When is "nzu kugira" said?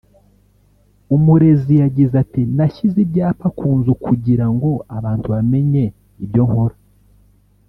3.77-4.45